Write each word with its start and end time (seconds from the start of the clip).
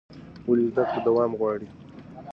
ولې 0.47 0.63
زده 0.71 0.83
کړه 0.89 0.99
دوام 1.07 1.31
غواړي؟ 1.39 1.67